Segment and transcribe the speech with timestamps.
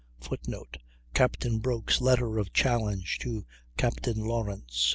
[0.19, 0.77] [Footnote:
[1.13, 3.45] Captain Broke's letter of challenge to
[3.77, 4.89] Captain Lawrence.